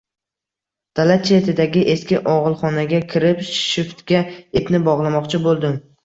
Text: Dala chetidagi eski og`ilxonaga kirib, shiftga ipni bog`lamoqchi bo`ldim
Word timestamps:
Dala 0.99 1.17
chetidagi 1.25 1.83
eski 1.93 2.17
og`ilxonaga 2.31 3.01
kirib, 3.11 3.43
shiftga 3.49 4.23
ipni 4.63 4.81
bog`lamoqchi 4.89 5.41
bo`ldim 5.45 5.77